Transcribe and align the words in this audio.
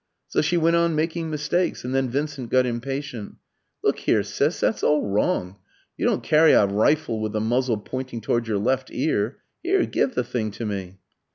So 0.27 0.41
she 0.41 0.57
went 0.57 0.75
on 0.75 0.95
making 0.95 1.29
mistakes, 1.29 1.83
and 1.85 1.93
then 1.93 2.09
Vincent 2.09 2.49
got 2.49 2.65
impatient. 2.65 3.35
"Look 3.83 3.99
here, 3.99 4.23
Sis, 4.23 4.59
that's 4.59 4.81
all 4.81 5.07
wrong. 5.07 5.57
You 5.95 6.07
don't 6.07 6.23
carry 6.23 6.53
a 6.53 6.65
rifle 6.65 7.21
with 7.21 7.33
the 7.33 7.39
muzzle 7.39 7.77
pointing 7.77 8.19
towards 8.19 8.47
your 8.47 8.57
left 8.57 8.89
ear. 8.91 9.37
Here, 9.61 9.85
give 9.85 10.15
the 10.15 10.23
thing 10.23 10.49
to 10.53 10.65
me!" 10.65 10.97